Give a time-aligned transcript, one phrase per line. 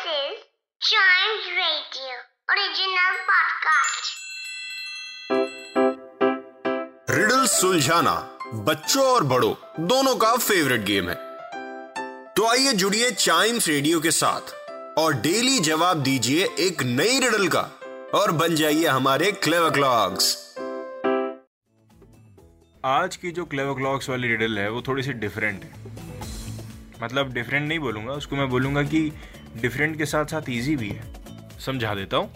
[0.00, 0.36] This is
[0.80, 2.12] Chimes Radio
[2.52, 4.06] original podcast.
[7.10, 8.14] Riddle सुलझाना
[8.68, 9.52] बच्चों और बड़ों
[9.88, 11.14] दोनों का फेवरेट गेम है।
[12.36, 14.54] तो आइए जुड़िए चाइम्स रेडियो के साथ
[14.98, 17.62] और डेली जवाब दीजिए एक नई रिडल का
[18.14, 20.36] और बन जाइए हमारे क्लेवर क्लॉक्स
[22.84, 26.08] आज की जो क्लेवर क्लॉक्स वाली रिडल है वो थोड़ी सी डिफरेंट है।
[27.02, 29.00] मतलब डिफरेंट नहीं बोलूँगा, उसको मैं बोलूँगा कि
[29.56, 32.30] डिफरेंट के साथ साथ ईजी भी है। समझा देता हूँ।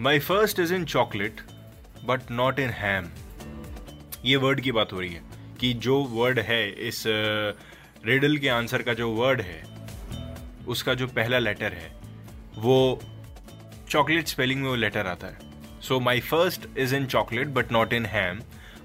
[0.00, 1.40] My first is in chocolate
[2.04, 3.08] but not in ham
[4.24, 5.22] ये वर्ड की बात हो रही है
[5.60, 9.62] कि जो वर्ड है, इस रिडल के आंसर का जो वर्ड है,
[10.68, 11.90] उसका जो पहला लेटर है,
[12.58, 13.00] वो
[13.90, 17.92] चॉकलेट स्पेलिंग में वो लेटर आता है। So my first is in chocolate but not
[17.92, 18.40] in ham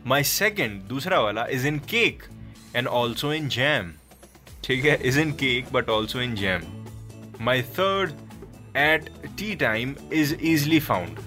[0.08, 2.23] my second दूसरा वाला is in cake
[2.75, 3.91] and also in jam
[4.63, 6.61] ठीक है is in cake but also in jam
[7.41, 8.11] my third
[8.77, 11.19] at tea time is easily found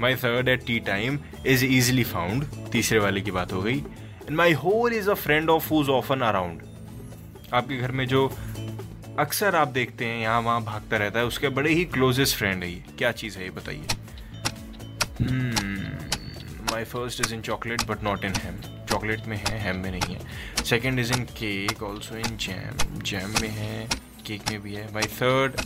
[0.00, 3.78] my third at tea time is easily found तीसरे वाले की बात हो गई.
[3.78, 6.62] And my whole is a friend of who's often around
[7.54, 8.26] आपके घर में जो
[9.18, 12.70] अक्सर आप देखते हैं, यहाँ वहाँ भागता रहता है, उसके बड़े ही क्लोजेस्ट फ्रेंड है
[12.70, 13.86] ये। क्या चीज़ है ये, बताइए।
[16.72, 18.56] My first is in chocolate but not in ham
[18.96, 23.30] chocolate में है हैम में नहीं है। Second is in cake also in jam jam
[23.40, 23.88] में है
[24.26, 25.60] केक में भी है। My third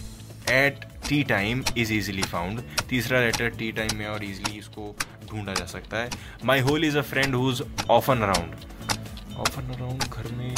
[0.52, 4.94] at tea time is easily found तीसरा लेटर टी टाइम में और ईजिली इसको
[5.30, 6.10] ढूंढा जा सकता है।
[6.44, 10.50] My whole is a friend who's often around often around घर में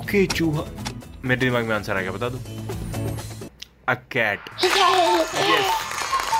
[0.00, 0.64] ओके चूहा।
[1.24, 2.38] मेरे दिमाग में आंसर आ गया बता दो।
[3.88, 4.50] A cat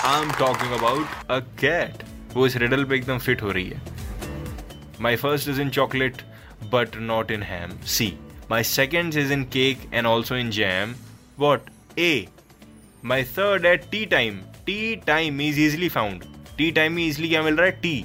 [0.05, 3.92] I am talking about a cat वो इस रिडल पे एकदम फिट हो रही है।
[5.03, 6.23] My first is in chocolate
[6.73, 8.13] but not in ham C
[8.51, 10.95] my second is in cake and also in jam
[11.39, 12.27] what A
[13.05, 16.25] my third at tea time tea time is easily found
[16.59, 17.73] tea time में easily क्या मिल रहा है?
[17.73, 18.05] T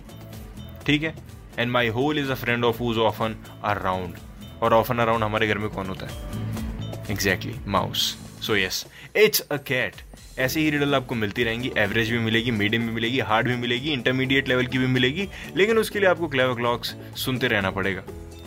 [0.85, 1.13] ठीक है?
[1.59, 4.17] And my whole is a friend of who's often around
[4.61, 7.11] और often around हमारे घर में कौन होता है?
[7.11, 10.01] Exactly mouse so yes it's a cat
[10.39, 13.91] ऐसी ही रिडल आपको मिलती रहेंगी एवरेज भी मिलेगी मीडियम भी मिलेगी हार्ड भी मिलेगी
[13.91, 15.27] इंटरमीडिएट लेवल की भी मिलेगी,
[15.57, 18.03] लेकिन उसके लिए आपको क्लेवर क्लॉक्स सुनते रहना पड़ेगा।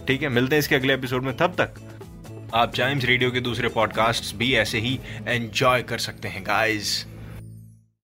[0.09, 3.69] ठीक है, मिलते हैं इसके अगले एपिसोड में, तब तक आप चाइम्स रेडियो के दूसरे
[3.69, 7.05] पॉडकास्ट भी ऐसे ही एंजॉय कर सकते हैं गाइज़